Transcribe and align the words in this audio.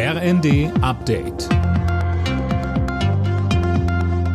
RND 0.00 0.70
Update. 0.80 1.48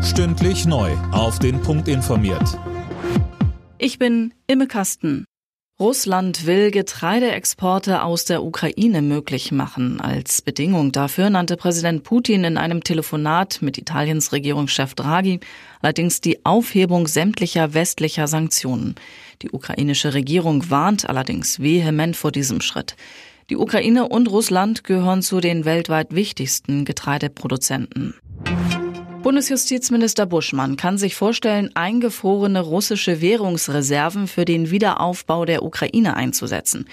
Stündlich 0.03 0.65
neu. 0.65 0.91
Auf 1.13 1.39
den 1.39 1.61
Punkt 1.61 1.87
informiert. 1.87 2.59
Ich 3.77 3.97
bin 3.97 4.33
Imme 4.47 4.67
Kasten. 4.67 5.23
Russland 5.79 6.45
will 6.45 6.69
Getreideexporte 6.69 8.03
aus 8.03 8.25
der 8.25 8.43
Ukraine 8.43 9.01
möglich 9.01 9.53
machen. 9.53 10.01
Als 10.01 10.41
Bedingung 10.41 10.91
dafür 10.91 11.29
nannte 11.29 11.55
Präsident 11.55 12.03
Putin 12.03 12.43
in 12.43 12.57
einem 12.57 12.83
Telefonat 12.83 13.61
mit 13.61 13.77
Italiens 13.77 14.33
Regierungschef 14.33 14.95
Draghi 14.95 15.39
allerdings 15.81 16.19
die 16.19 16.45
Aufhebung 16.45 17.07
sämtlicher 17.07 17.73
westlicher 17.73 18.27
Sanktionen. 18.27 18.95
Die 19.41 19.51
ukrainische 19.51 20.13
Regierung 20.13 20.69
warnt 20.69 21.07
allerdings 21.07 21.61
vehement 21.61 22.17
vor 22.17 22.33
diesem 22.33 22.59
Schritt. 22.59 22.97
Die 23.49 23.57
Ukraine 23.57 24.07
und 24.07 24.29
Russland 24.29 24.83
gehören 24.83 25.21
zu 25.21 25.39
den 25.39 25.65
weltweit 25.65 26.15
wichtigsten 26.15 26.85
Getreideproduzenten. 26.85 28.13
Bundesjustizminister 29.21 30.25
Buschmann 30.25 30.75
kann 30.75 30.97
sich 30.97 31.15
vorstellen, 31.15 31.71
eingefrorene 31.75 32.59
russische 32.59 33.21
Währungsreserven 33.21 34.27
für 34.27 34.43
den 34.43 34.69
Wiederaufbau 34.69 35.45
der 35.45 35.63
Ukraine 35.63 36.15
einzusetzen. 36.15 36.87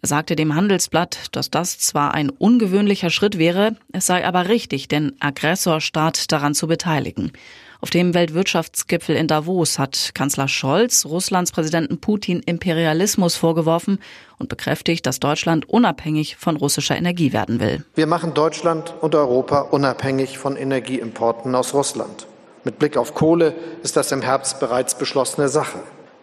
Er 0.00 0.08
sagte 0.08 0.34
dem 0.34 0.54
Handelsblatt, 0.54 1.26
dass 1.32 1.50
das 1.50 1.78
zwar 1.78 2.14
ein 2.14 2.30
ungewöhnlicher 2.30 3.10
Schritt 3.10 3.38
wäre, 3.38 3.76
es 3.92 4.06
sei 4.06 4.26
aber 4.26 4.48
richtig, 4.48 4.88
den 4.88 5.14
Aggressorstaat 5.20 6.30
daran 6.32 6.54
zu 6.54 6.66
beteiligen. 6.66 7.32
Auf 7.82 7.90
dem 7.90 8.14
Weltwirtschaftsgipfel 8.14 9.16
in 9.16 9.26
Davos 9.26 9.76
hat 9.76 10.12
Kanzler 10.14 10.46
Scholz 10.46 11.04
Russlands 11.04 11.50
Präsidenten 11.50 12.00
Putin 12.00 12.38
Imperialismus 12.38 13.34
vorgeworfen 13.34 13.98
und 14.38 14.48
bekräftigt, 14.48 15.04
dass 15.04 15.18
Deutschland 15.18 15.68
unabhängig 15.68 16.36
von 16.36 16.54
russischer 16.54 16.96
Energie 16.96 17.32
werden 17.32 17.58
will. 17.58 17.84
Wir 17.96 18.06
machen 18.06 18.34
Deutschland 18.34 18.94
und 19.00 19.16
Europa 19.16 19.62
unabhängig 19.62 20.38
von 20.38 20.56
Energieimporten 20.56 21.52
aus 21.56 21.74
Russland. 21.74 22.28
Mit 22.62 22.78
Blick 22.78 22.96
auf 22.96 23.14
Kohle 23.14 23.52
ist 23.82 23.96
das 23.96 24.12
im 24.12 24.22
Herbst 24.22 24.60
bereits 24.60 24.96
beschlossene 24.96 25.48
Sache. 25.48 25.80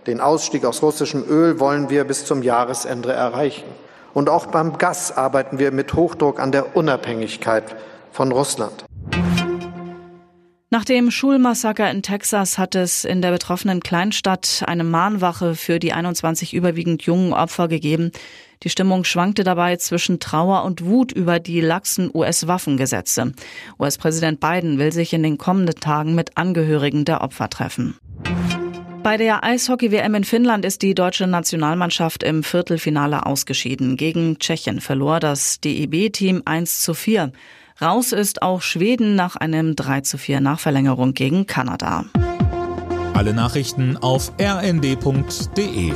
Den 0.07 0.21
Ausstieg 0.21 0.63
aus 0.63 0.81
russischem 0.81 1.25
Öl 1.29 1.59
wollen 1.59 1.89
wir 1.89 2.05
bis 2.05 2.23
zum 2.23 2.41
Jahresende 2.41 3.11
erreichen. 3.11 3.67
Und 4.13 4.29
auch 4.29 4.45
beim 4.45 4.77
Gas 4.77 5.11
arbeiten 5.11 5.59
wir 5.59 5.73
mit 5.73 5.93
Hochdruck 5.93 6.39
an 6.39 6.53
der 6.53 6.77
Unabhängigkeit 6.77 7.75
von 8.13 8.31
Russland. 8.31 8.85
Nach 10.71 10.85
dem 10.85 11.09
Schulmassaker 11.09 11.89
in 11.89 12.03
Texas 12.03 12.59
hat 12.59 12.75
es 12.75 13.03
in 13.03 13.23
der 13.23 13.31
betroffenen 13.31 13.79
Kleinstadt 13.79 14.63
eine 14.67 14.83
Mahnwache 14.83 15.55
für 15.55 15.79
die 15.79 15.93
21 15.93 16.53
überwiegend 16.53 17.01
jungen 17.01 17.33
Opfer 17.33 17.67
gegeben. 17.67 18.11
Die 18.61 18.69
Stimmung 18.69 19.03
schwankte 19.03 19.43
dabei 19.43 19.77
zwischen 19.77 20.19
Trauer 20.19 20.63
und 20.65 20.85
Wut 20.85 21.11
über 21.11 21.39
die 21.39 21.59
laxen 21.59 22.11
US-Waffengesetze. 22.13 23.33
US-Präsident 23.79 24.39
Biden 24.39 24.77
will 24.77 24.91
sich 24.91 25.11
in 25.11 25.23
den 25.23 25.39
kommenden 25.39 25.79
Tagen 25.79 26.13
mit 26.13 26.37
Angehörigen 26.37 27.03
der 27.03 27.21
Opfer 27.21 27.49
treffen. 27.49 27.97
Bei 29.01 29.17
der 29.17 29.43
Eishockey-WM 29.43 30.13
in 30.13 30.23
Finnland 30.23 30.65
ist 30.65 30.83
die 30.83 30.93
deutsche 30.93 31.25
Nationalmannschaft 31.25 32.21
im 32.21 32.43
Viertelfinale 32.43 33.25
ausgeschieden. 33.25 33.97
Gegen 33.97 34.37
Tschechien 34.37 34.81
verlor 34.81 35.19
das 35.19 35.59
DEB-Team 35.61 36.43
1 36.45 36.81
zu 36.81 36.93
4. 36.93 37.31
Raus 37.81 38.11
ist 38.11 38.41
auch 38.41 38.61
Schweden 38.61 39.15
nach 39.15 39.37
einem 39.37 39.73
3 39.75 40.01
zu 40.01 40.17
4 40.17 40.41
Nachverlängerung 40.41 41.13
gegen 41.13 41.45
Kanada. 41.45 42.03
Alle 43.13 43.33
Nachrichten 43.33 43.95
auf 43.95 44.33
rnd.de 44.37 45.93